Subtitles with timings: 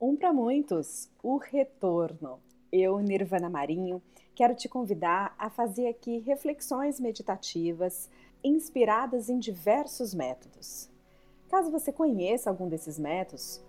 [0.00, 2.38] Um para muitos, o retorno.
[2.70, 4.00] Eu, Nirvana Marinho,
[4.32, 8.08] quero te convidar a fazer aqui reflexões meditativas
[8.44, 10.88] inspiradas em diversos métodos.
[11.48, 13.60] Caso você conheça algum desses métodos,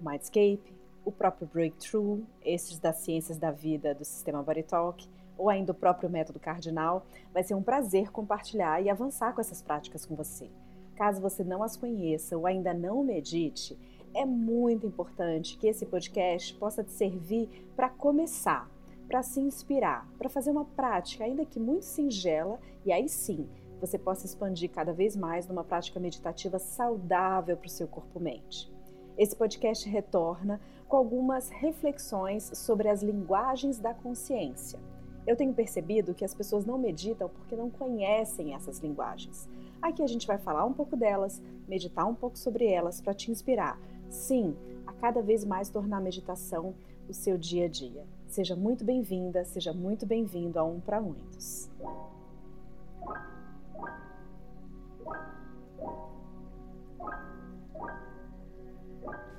[0.00, 0.74] o Mindscape,
[1.04, 5.08] o próprio Breakthrough, esses das ciências da vida do sistema Body Talk,
[5.38, 9.62] ou ainda o próprio método cardinal, vai ser um prazer compartilhar e avançar com essas
[9.62, 10.50] práticas com você.
[10.96, 13.78] Caso você não as conheça ou ainda não medite,
[14.16, 18.68] é muito importante que esse podcast possa te servir para começar,
[19.06, 23.46] para se inspirar, para fazer uma prática, ainda que muito singela, e aí sim
[23.78, 28.72] você possa expandir cada vez mais numa prática meditativa saudável para o seu corpo-mente.
[29.18, 34.78] Esse podcast retorna com algumas reflexões sobre as linguagens da consciência.
[35.26, 39.46] Eu tenho percebido que as pessoas não meditam porque não conhecem essas linguagens.
[39.82, 43.30] Aqui a gente vai falar um pouco delas, meditar um pouco sobre elas para te
[43.30, 43.78] inspirar
[44.10, 44.56] Sim,
[44.86, 46.74] a cada vez mais tornar a meditação
[47.08, 48.04] o seu dia a dia.
[48.26, 51.70] Seja muito bem-vinda, seja muito bem-vindo a Um para Muitos.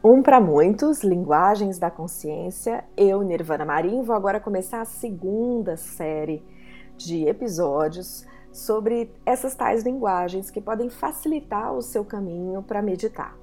[0.03, 2.85] Um para muitos, linguagens da consciência.
[2.95, 6.45] Eu, Nirvana Marim, vou agora começar a segunda série
[6.95, 13.37] de episódios sobre essas tais linguagens que podem facilitar o seu caminho para meditar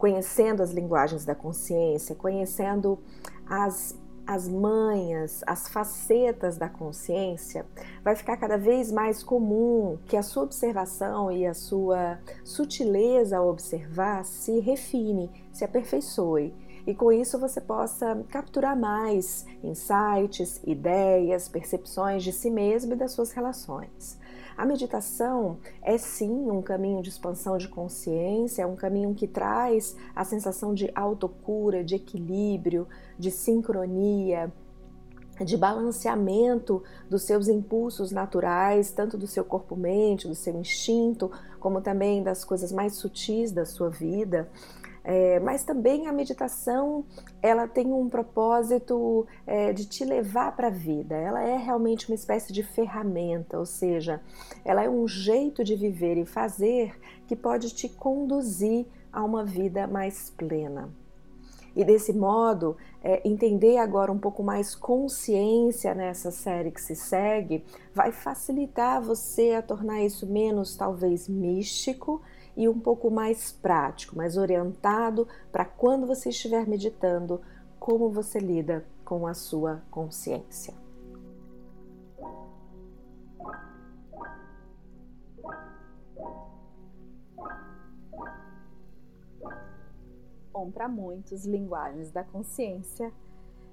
[0.00, 2.98] conhecendo as linguagens da consciência, conhecendo
[3.46, 3.94] as,
[4.26, 7.66] as manhas, as facetas da consciência,
[8.02, 13.50] vai ficar cada vez mais comum que a sua observação e a sua sutileza ao
[13.50, 16.54] observar se refine, se aperfeiçoe.
[16.86, 23.12] E com isso você possa capturar mais insights, ideias, percepções de si mesmo e das
[23.12, 24.18] suas relações.
[24.60, 29.96] A meditação é sim um caminho de expansão de consciência, é um caminho que traz
[30.14, 32.86] a sensação de autocura, de equilíbrio,
[33.18, 34.52] de sincronia,
[35.42, 42.22] de balanceamento dos seus impulsos naturais, tanto do seu corpo-mente, do seu instinto, como também
[42.22, 44.46] das coisas mais sutis da sua vida.
[45.02, 47.04] É, mas também a meditação
[47.42, 51.16] ela tem um propósito é, de te levar para a vida.
[51.16, 54.20] Ela é realmente uma espécie de ferramenta, ou seja,
[54.64, 59.86] ela é um jeito de viver e fazer que pode te conduzir a uma vida
[59.86, 60.90] mais plena.
[61.74, 67.64] E desse modo, é, entender agora um pouco mais consciência nessa série que se segue
[67.94, 72.20] vai facilitar você a tornar isso menos talvez místico
[72.60, 77.40] e um pouco mais prático, mais orientado para quando você estiver meditando,
[77.78, 80.74] como você lida com a sua consciência.
[90.52, 93.10] Bom, para muitos, linguagens da consciência.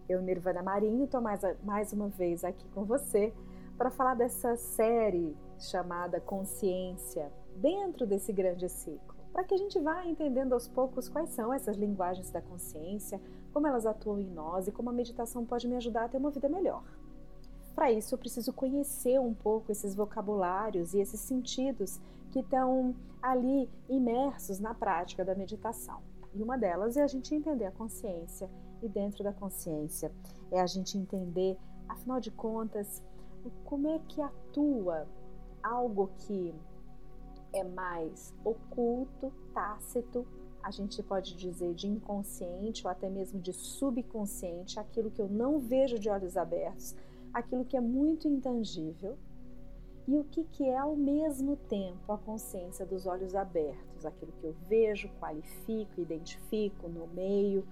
[0.07, 3.33] Eu, Nirvana Marinho, estou mais, mais uma vez aqui com você
[3.77, 10.05] para falar dessa série chamada Consciência dentro desse grande ciclo, para que a gente vá
[10.05, 13.21] entendendo aos poucos quais são essas linguagens da consciência,
[13.53, 16.31] como elas atuam em nós e como a meditação pode me ajudar a ter uma
[16.31, 16.83] vida melhor.
[17.75, 21.99] Para isso, eu preciso conhecer um pouco esses vocabulários e esses sentidos
[22.31, 26.01] que estão ali imersos na prática da meditação.
[26.33, 28.49] E uma delas é a gente entender a consciência,
[28.81, 30.11] e dentro da consciência
[30.51, 31.57] é a gente entender,
[31.87, 33.03] afinal de contas,
[33.63, 35.07] como é que atua
[35.63, 36.53] algo que
[37.57, 40.25] é mais oculto, tácito,
[40.61, 45.59] a gente pode dizer de inconsciente ou até mesmo de subconsciente, aquilo que eu não
[45.59, 46.95] vejo de olhos abertos,
[47.33, 49.17] aquilo que é muito intangível,
[50.07, 54.45] e o que, que é ao mesmo tempo a consciência dos olhos abertos, aquilo que
[54.45, 57.67] eu vejo, qualifico, identifico, nomeio,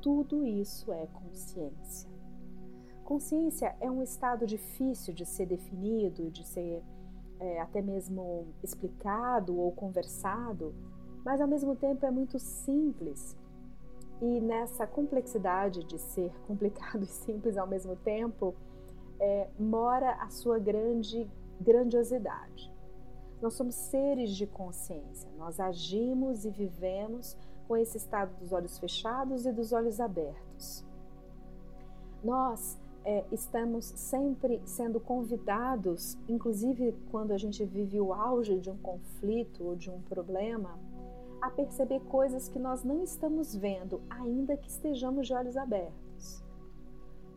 [0.00, 2.10] tudo isso é consciência.
[3.04, 6.82] Consciência é um estado difícil de ser definido, de ser
[7.42, 10.72] é, até mesmo explicado ou conversado,
[11.24, 13.36] mas ao mesmo tempo é muito simples.
[14.20, 18.54] E nessa complexidade de ser complicado e simples ao mesmo tempo,
[19.18, 21.28] é, mora a sua grande
[21.60, 22.72] grandiosidade.
[23.40, 27.36] Nós somos seres de consciência, nós agimos e vivemos
[27.66, 30.84] com esse estado dos olhos fechados e dos olhos abertos.
[32.22, 38.76] Nós é, estamos sempre sendo convidados, inclusive quando a gente vive o auge de um
[38.76, 40.78] conflito ou de um problema,
[41.40, 46.42] a perceber coisas que nós não estamos vendo, ainda que estejamos de olhos abertos.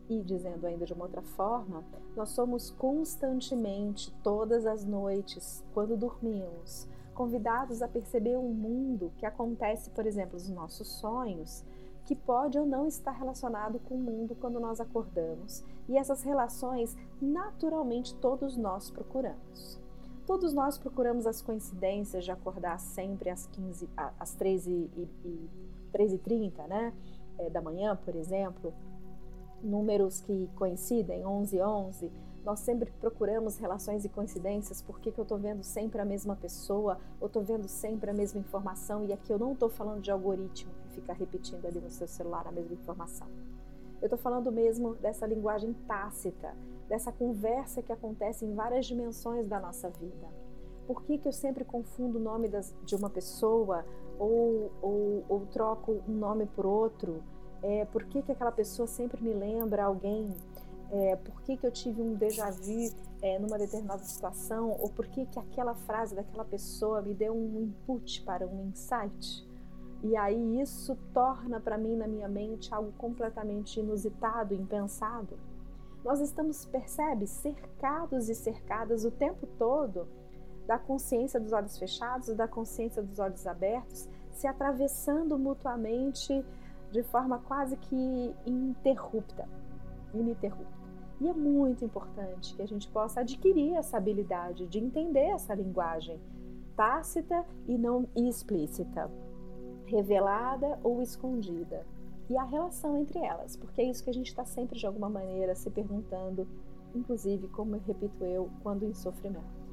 [0.08, 1.84] E dizendo ainda de uma outra forma,
[2.14, 9.90] nós somos constantemente, todas as noites, quando dormimos, convidados a perceber um mundo que acontece,
[9.90, 11.64] por exemplo, nos nossos sonhos,
[12.06, 15.64] que pode ou não estar relacionado com o mundo quando nós acordamos.
[15.88, 19.80] E essas relações, naturalmente, todos nós procuramos.
[20.24, 25.50] Todos nós procuramos as coincidências de acordar sempre às, 15, às 13 e, e,
[25.92, 26.92] 13 30 né?
[27.38, 28.72] É, da manhã, por exemplo.
[29.60, 32.12] Números que coincidem, 11 11
[32.44, 36.96] nós sempre procuramos relações e coincidências, por que eu estou vendo sempre a mesma pessoa,
[37.20, 40.72] ou estou vendo sempre a mesma informação, e aqui eu não estou falando de algoritmo
[40.96, 43.28] fica repetindo ali no seu celular a mesma informação.
[44.00, 46.54] Eu estou falando mesmo dessa linguagem tácita,
[46.88, 50.26] dessa conversa que acontece em várias dimensões da nossa vida.
[50.86, 53.84] Por que, que eu sempre confundo o nome das, de uma pessoa
[54.18, 57.22] ou, ou, ou, troco um nome por outro?
[57.62, 60.34] É, por que, que aquela pessoa sempre me lembra alguém?
[60.90, 62.90] é, por que, que eu tive um déjà vu
[63.22, 67.62] é, numa determinada situação, ou por que, que aquela frase daquela pessoa me deu um
[67.62, 69.45] input para um insight.
[70.02, 75.38] E aí isso torna para mim, na minha mente, algo completamente inusitado, impensado.
[76.04, 80.06] Nós estamos, percebe, cercados e cercadas o tempo todo
[80.66, 86.44] da consciência dos olhos fechados da consciência dos olhos abertos, se atravessando mutuamente
[86.90, 89.48] de forma quase que ininterrupta
[90.14, 90.86] ininterrupta.
[91.20, 96.20] E é muito importante que a gente possa adquirir essa habilidade de entender essa linguagem
[96.76, 99.10] tácita e não explícita,
[99.86, 101.86] revelada ou escondida,
[102.28, 105.08] e a relação entre elas, porque é isso que a gente está sempre de alguma
[105.08, 106.46] maneira se perguntando,
[106.94, 109.64] inclusive, como repito eu, quando em sofrimento.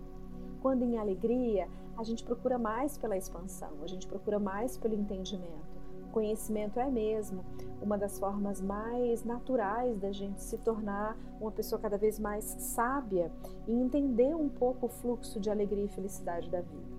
[0.62, 1.68] Quando em alegria,
[1.98, 5.74] a gente procura mais pela expansão, a gente procura mais pelo entendimento
[6.14, 7.44] conhecimento é mesmo
[7.82, 13.30] uma das formas mais naturais da gente se tornar uma pessoa cada vez mais sábia
[13.68, 16.93] e entender um pouco o fluxo de alegria e felicidade da vida.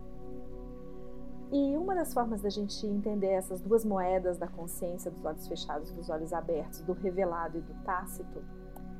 [1.55, 5.89] E uma das formas da gente entender essas duas moedas da consciência dos olhos fechados
[5.89, 8.43] e dos olhos abertos, do revelado e do tácito,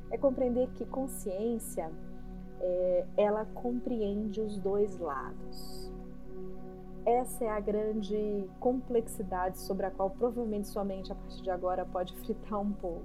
[0.09, 1.91] é compreender que consciência
[2.61, 5.91] é, ela compreende os dois lados.
[7.05, 11.83] Essa é a grande complexidade sobre a qual provavelmente sua mente a partir de agora
[11.83, 13.03] pode fritar um pouco.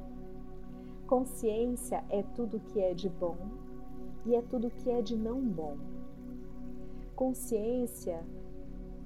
[1.09, 3.37] Consciência é tudo que é de bom
[4.25, 5.77] e é tudo que é de não bom.
[7.17, 8.25] Consciência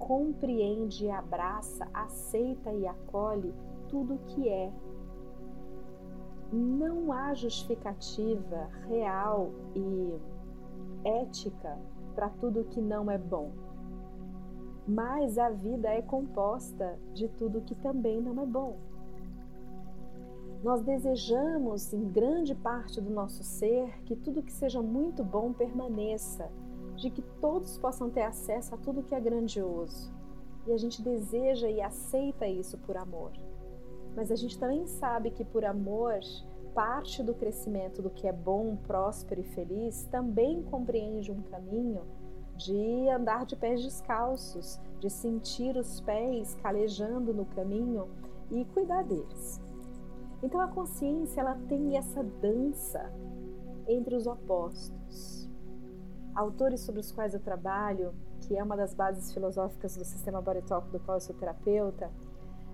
[0.07, 3.55] compreende, abraça, aceita e acolhe
[3.89, 4.73] tudo que é.
[6.53, 10.19] Não há justificativa real e
[11.05, 11.79] ética
[12.15, 13.51] para tudo que não é bom
[14.87, 18.77] mas a vida é composta de tudo que também não é bom.
[20.63, 26.51] Nós desejamos, em grande parte do nosso ser, que tudo que seja muito bom permaneça,
[26.97, 30.13] de que todos possam ter acesso a tudo que é grandioso.
[30.67, 33.33] E a gente deseja e aceita isso por amor.
[34.17, 36.21] Mas a gente também sabe que por amor,
[36.75, 42.03] parte do crescimento do que é bom, próspero e feliz também compreende um caminho
[42.57, 48.09] de andar de pés descalços, de sentir os pés calejando no caminho
[48.51, 49.61] e cuidar deles.
[50.43, 53.13] Então a consciência ela tem essa dança
[53.89, 55.44] entre os opostos.
[56.35, 60.89] Autores sobre os quais eu trabalho, que é uma das bases filosóficas do sistema Talk,
[60.91, 62.11] do qual eu sou terapeuta,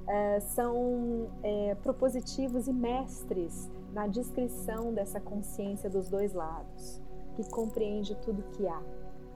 [0.06, 7.00] é, são é, propositivos e mestres na descrição dessa consciência dos dois lados,
[7.34, 8.82] que compreende tudo que há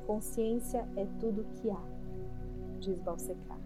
[0.07, 1.83] Consciência é tudo que há,
[2.78, 3.59] diz Balsecar.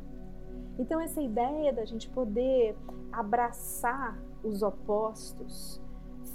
[0.79, 2.77] Então, essa ideia da gente poder
[3.11, 5.81] abraçar os opostos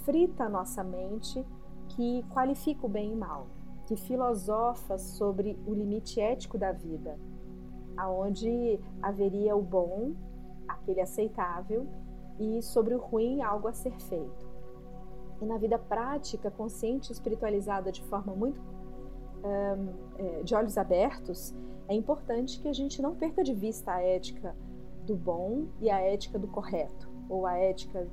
[0.04, 1.46] frita a nossa mente,
[1.90, 3.48] que qualifica o bem e o mal,
[3.86, 7.18] que filosofa sobre o limite ético da vida,
[7.98, 10.14] aonde haveria o bom,
[10.68, 11.86] aquele aceitável,
[12.40, 14.48] e sobre o ruim, algo a ser feito.
[15.42, 18.62] E na vida prática, consciente e espiritualizada de forma muito
[19.44, 21.54] é, de olhos abertos,
[21.88, 24.56] é importante que a gente não perca de vista a ética
[25.06, 28.08] do bom e a ética do correto, ou a ética,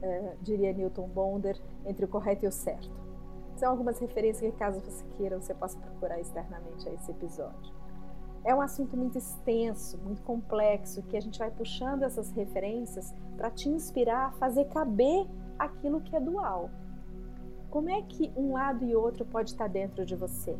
[0.00, 2.99] é, diria Newton Bonder, entre o correto e o certo.
[3.60, 7.74] São algumas referências que, caso você queira, você possa procurar externamente a esse episódio.
[8.42, 13.50] É um assunto muito extenso, muito complexo, que a gente vai puxando essas referências para
[13.50, 15.26] te inspirar a fazer caber
[15.58, 16.70] aquilo que é dual,
[17.68, 20.56] como é que um lado e outro pode estar dentro de você?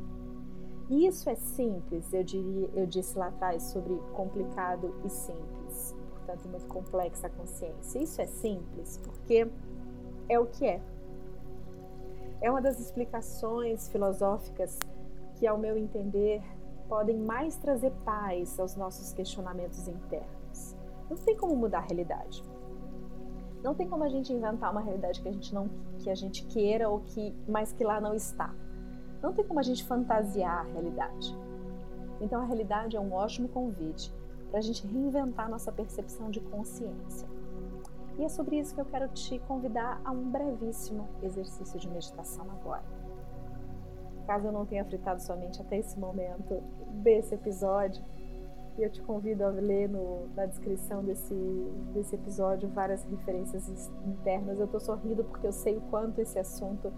[0.90, 6.47] E isso é simples, eu diria, eu disse lá atrás sobre complicado e simples, portanto
[6.50, 7.99] muito complexa a consciência.
[7.99, 9.50] Isso é simples porque
[10.28, 10.83] é o que é.
[12.40, 14.78] É uma das explicações filosóficas
[15.35, 16.42] que, ao meu entender,
[16.88, 20.76] podem mais trazer paz aos nossos questionamentos internos.
[21.09, 22.42] Não tem como mudar a realidade.
[23.62, 25.68] Não tem como a gente inventar uma realidade que a gente não
[25.99, 28.54] que a gente queira ou que mas que lá não está.
[29.23, 31.37] Não tem como a gente fantasiar a realidade.
[32.20, 34.12] Então a realidade é um ótimo convite
[34.49, 37.28] para a gente reinventar nossa percepção de consciência.
[38.20, 42.44] E é sobre isso que eu quero te convidar a um brevíssimo exercício de meditação
[42.50, 42.84] agora.
[44.26, 46.62] Caso eu não tenha fritado sua mente até esse momento
[47.02, 48.04] desse episódio,
[48.78, 51.34] eu te convido a ler no, na descrição desse,
[51.94, 54.58] desse episódio várias referências internas.
[54.58, 56.92] Eu estou sorrindo porque eu sei o quanto esse assunto,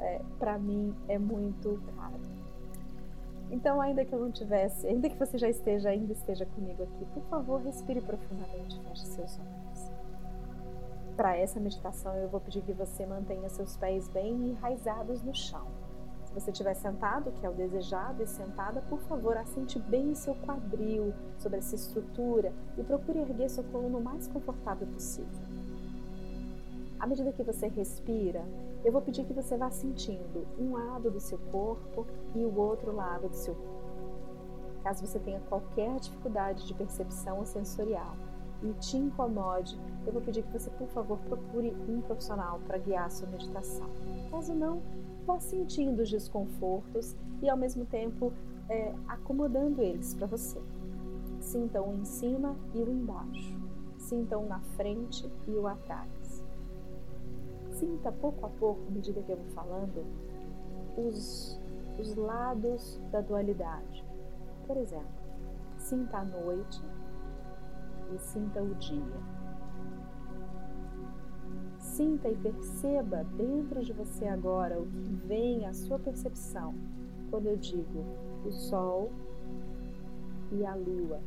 [0.00, 2.20] é, para mim, é muito caro.
[3.50, 7.04] Então, ainda que eu não tivesse, ainda que você já esteja, ainda esteja comigo aqui,
[7.12, 9.63] por favor, respire profundamente, feche seus olhos.
[11.16, 15.66] Para essa meditação, eu vou pedir que você mantenha seus pés bem enraizados no chão
[16.34, 20.34] se você estiver sentado, que é o desejado, e sentada, por favor, assente bem seu
[20.34, 25.30] quadril sobre essa estrutura e procure erguer sua coluna o mais confortável possível.
[26.98, 28.44] À medida que você respira,
[28.84, 32.04] eu vou pedir que você vá sentindo um lado do seu corpo
[32.34, 33.84] e o outro lado do seu corpo.
[34.82, 38.16] Caso você tenha qualquer dificuldade de percepção ou sensorial
[38.62, 43.06] e te incomode, eu vou pedir que você, por favor, procure um profissional para guiar
[43.06, 43.88] a sua meditação.
[44.30, 44.82] Caso não,
[45.26, 48.32] vá sentindo os desconfortos e ao mesmo tempo
[48.68, 50.60] é, acomodando eles para você.
[51.40, 53.58] Sinta um em cima e o embaixo.
[53.98, 56.44] Sinta um na frente e o atrás.
[57.70, 60.04] Sinta pouco a pouco, à medida que eu vou falando,
[60.96, 61.60] os,
[61.98, 64.04] os lados da dualidade.
[64.66, 65.08] Por exemplo,
[65.76, 66.82] sinta a noite
[68.12, 69.44] e sinta o dia
[71.78, 76.74] Sinta e perceba dentro de você agora o que vem à sua percepção
[77.30, 78.04] quando eu digo
[78.44, 79.12] o Sol
[80.50, 81.20] e a Lua.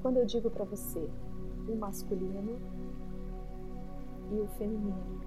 [0.00, 1.10] Quando eu digo para você
[1.68, 2.58] o masculino
[4.30, 5.20] e o feminino.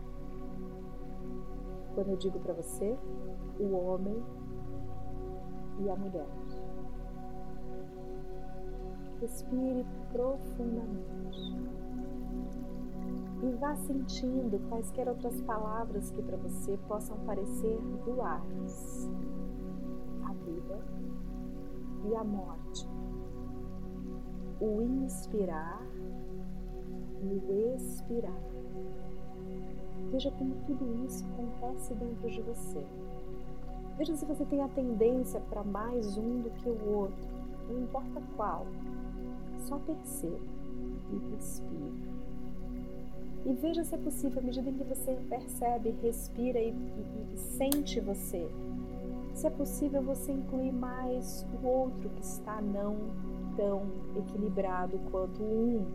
[1.93, 2.97] Quando eu digo para você
[3.59, 4.23] o homem
[5.81, 6.42] e a mulher.
[9.23, 11.55] Respire profundamente
[13.41, 19.09] e vá sentindo quaisquer outras palavras que para você possam parecer duais.
[20.25, 20.77] A vida
[22.05, 22.85] e a morte.
[24.59, 25.81] O inspirar
[27.21, 28.43] e o expirar.
[30.11, 32.85] Veja como tudo isso acontece dentro de você.
[33.97, 37.29] Veja se você tem a tendência para mais um do que o outro,
[37.69, 38.65] não importa qual.
[39.73, 40.37] Só perceba
[41.11, 42.13] e respire.
[43.43, 47.37] E veja se é possível, à medida em que você percebe, respira e, e, e
[47.37, 48.47] sente você,
[49.33, 52.95] se é possível você incluir mais o outro que está não
[53.57, 53.81] tão
[54.15, 55.87] equilibrado quanto um.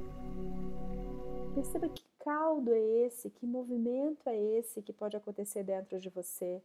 [1.55, 6.61] Perceba que caldo é esse, que movimento é esse que pode acontecer dentro de você,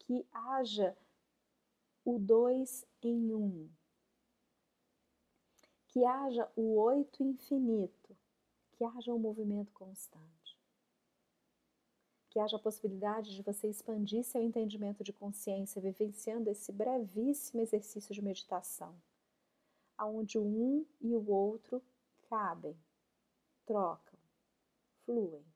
[0.00, 0.94] que haja
[2.04, 3.66] o dois em um,
[5.94, 8.16] que haja o oito infinito
[8.72, 10.58] que haja um movimento constante.
[12.30, 18.12] Que haja a possibilidade de você expandir seu entendimento de consciência vivenciando esse brevíssimo exercício
[18.12, 18.92] de meditação,
[19.96, 21.80] onde o um e o outro
[22.28, 22.76] cabem,
[23.64, 24.18] trocam,
[25.04, 25.46] fluem.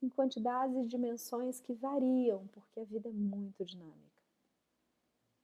[0.00, 4.22] Em quantidades e dimensões que variam, porque a vida é muito dinâmica.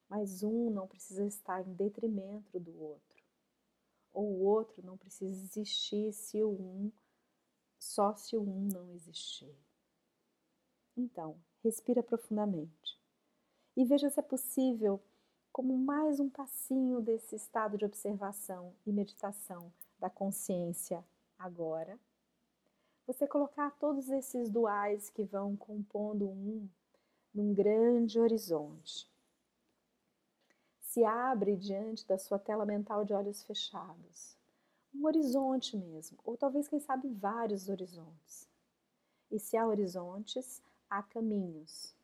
[0.09, 3.20] Mas um não precisa estar em detrimento do outro
[4.12, 6.93] ou o outro não precisa existir se o um,
[7.79, 9.55] só se o um não existir.
[10.97, 13.00] Então, respira profundamente
[13.76, 15.00] e veja se é possível,
[15.52, 21.05] como mais um passinho desse estado de observação e meditação da consciência
[21.38, 21.99] agora,
[23.07, 26.69] você colocar todos esses duais que vão compondo um
[27.33, 29.10] num grande horizonte
[30.91, 34.37] se abre diante da sua tela mental de olhos fechados.
[34.93, 38.49] Um horizonte mesmo, ou talvez, quem sabe, vários horizontes.
[39.31, 41.95] E se há horizontes, há caminhos.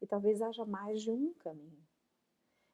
[0.00, 1.84] E talvez haja mais de um caminho.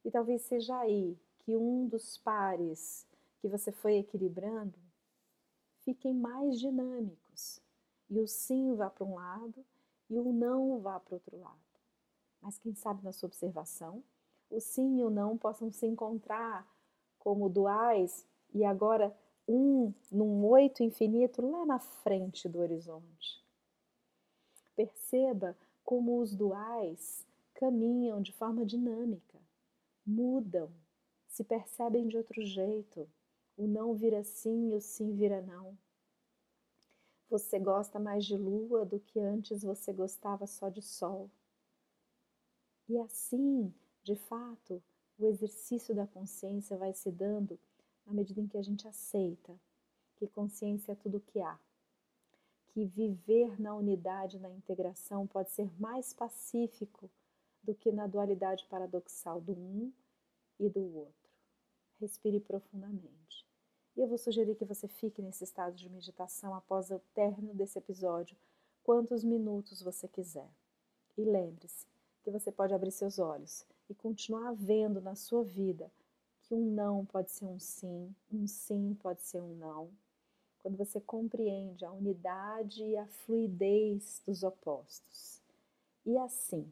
[0.04, 3.06] E talvez seja aí que um dos pares
[3.40, 4.78] que você foi equilibrando
[5.80, 7.62] fiquem mais dinâmicos.
[8.10, 9.64] E o sim vá para um lado
[10.10, 11.56] e o não vá para outro lado.
[12.42, 14.04] Mas quem sabe na sua observação,
[14.50, 16.66] o sim e o não possam se encontrar
[17.18, 19.16] como duais e agora
[19.48, 23.44] um num oito infinito lá na frente do horizonte.
[24.74, 27.24] Perceba como os duais
[27.54, 29.38] caminham de forma dinâmica,
[30.04, 30.70] mudam,
[31.26, 33.08] se percebem de outro jeito.
[33.56, 35.76] O não vira sim e o sim vira não.
[37.28, 41.30] Você gosta mais de lua do que antes você gostava só de sol.
[42.88, 43.74] E assim,
[44.06, 44.80] de fato,
[45.18, 47.58] o exercício da consciência vai se dando
[48.06, 49.52] na medida em que a gente aceita
[50.14, 51.58] que consciência é tudo o que há,
[52.68, 57.10] que viver na unidade, na integração, pode ser mais pacífico
[57.64, 59.92] do que na dualidade paradoxal do um
[60.60, 61.28] e do outro.
[62.00, 63.44] Respire profundamente.
[63.96, 67.76] E eu vou sugerir que você fique nesse estado de meditação após o término desse
[67.76, 68.36] episódio,
[68.84, 70.48] quantos minutos você quiser.
[71.18, 71.88] E lembre-se
[72.22, 75.90] que você pode abrir seus olhos e continuar vendo na sua vida
[76.42, 79.90] que um não pode ser um sim, um sim pode ser um não.
[80.60, 85.40] Quando você compreende a unidade e a fluidez dos opostos.
[86.04, 86.70] E assim,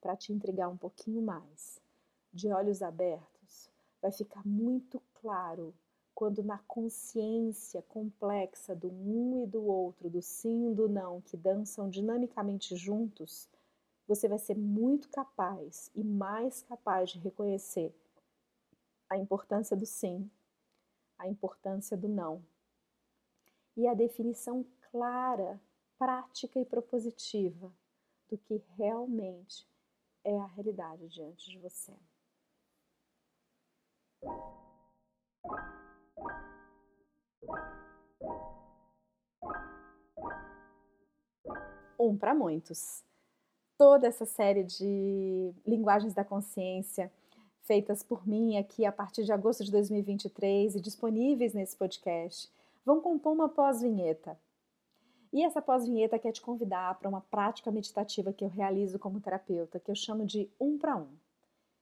[0.00, 1.80] para te intrigar um pouquinho mais,
[2.32, 3.70] de olhos abertos,
[4.00, 5.74] vai ficar muito claro
[6.14, 11.36] quando na consciência complexa do um e do outro, do sim e do não, que
[11.36, 13.48] dançam dinamicamente juntos,
[14.10, 17.94] você vai ser muito capaz e mais capaz de reconhecer
[19.08, 20.28] a importância do sim,
[21.16, 22.44] a importância do não
[23.76, 25.60] e a definição clara,
[25.96, 27.72] prática e propositiva
[28.28, 29.64] do que realmente
[30.24, 31.94] é a realidade diante de você.
[41.96, 43.08] Um para muitos.
[43.80, 47.10] Toda essa série de linguagens da consciência
[47.62, 52.52] feitas por mim aqui a partir de agosto de 2023 e disponíveis nesse podcast
[52.84, 54.38] vão compor uma pós-vinheta.
[55.32, 59.80] E essa pós-vinheta quer te convidar para uma prática meditativa que eu realizo como terapeuta,
[59.80, 61.08] que eu chamo de um para um.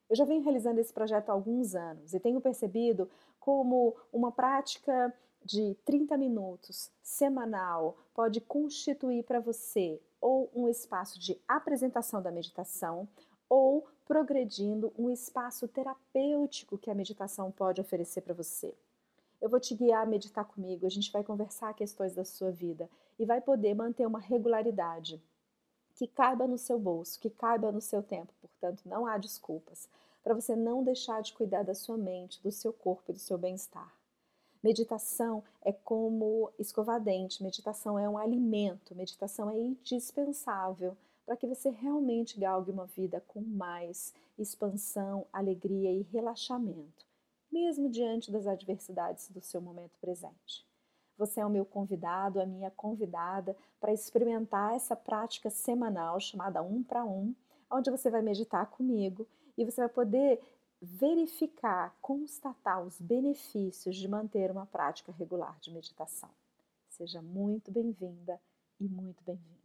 [0.08, 5.12] Eu já venho realizando esse projeto há alguns anos e tenho percebido como uma prática
[5.44, 13.08] de 30 minutos semanal pode constituir para você ou um espaço de apresentação da meditação
[13.48, 18.74] ou progredindo um espaço terapêutico que a meditação pode oferecer para você.
[19.40, 22.90] Eu vou te guiar a meditar comigo, a gente vai conversar questões da sua vida
[23.18, 25.22] e vai poder manter uma regularidade
[25.94, 28.32] que caiba no seu bolso, que caiba no seu tempo.
[28.40, 29.88] Portanto, não há desculpas
[30.22, 33.38] para você não deixar de cuidar da sua mente, do seu corpo e do seu
[33.38, 33.97] bem-estar.
[34.62, 41.70] Meditação é como escovar dente, meditação é um alimento, meditação é indispensável para que você
[41.70, 47.06] realmente galgue uma vida com mais expansão, alegria e relaxamento,
[47.52, 50.66] mesmo diante das adversidades do seu momento presente.
[51.16, 56.82] Você é o meu convidado, a minha convidada para experimentar essa prática semanal chamada um
[56.82, 57.34] para um,
[57.70, 60.40] onde você vai meditar comigo e você vai poder
[60.80, 66.30] verificar, constatar os benefícios de manter uma prática regular de meditação.
[66.88, 68.40] Seja muito bem-vinda
[68.80, 69.58] e muito bem-vindo.